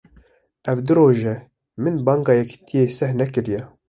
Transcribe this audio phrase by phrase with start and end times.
[0.71, 1.35] Ev du roj e,
[1.83, 3.61] min banga yekîtiyê seh nekiriye